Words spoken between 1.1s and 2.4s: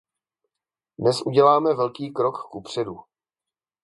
uděláme velký krok